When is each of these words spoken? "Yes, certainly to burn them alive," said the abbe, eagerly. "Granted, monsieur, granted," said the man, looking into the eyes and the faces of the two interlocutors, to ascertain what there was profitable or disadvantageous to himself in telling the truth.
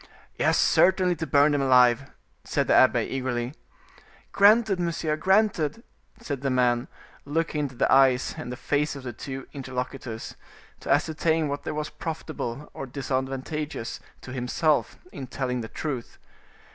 "Yes, 0.35 0.57
certainly 0.57 1.15
to 1.17 1.27
burn 1.27 1.51
them 1.51 1.61
alive," 1.61 2.09
said 2.43 2.65
the 2.65 2.73
abbe, 2.73 3.03
eagerly. 3.05 3.53
"Granted, 4.31 4.79
monsieur, 4.79 5.15
granted," 5.15 5.83
said 6.19 6.41
the 6.41 6.49
man, 6.49 6.87
looking 7.23 7.59
into 7.59 7.75
the 7.75 7.93
eyes 7.93 8.33
and 8.35 8.51
the 8.51 8.57
faces 8.57 8.95
of 8.95 9.03
the 9.03 9.13
two 9.13 9.47
interlocutors, 9.53 10.35
to 10.79 10.89
ascertain 10.89 11.49
what 11.49 11.65
there 11.65 11.75
was 11.75 11.91
profitable 11.91 12.67
or 12.73 12.87
disadvantageous 12.87 13.99
to 14.21 14.33
himself 14.33 14.97
in 15.11 15.27
telling 15.27 15.61
the 15.61 15.69
truth. 15.69 16.17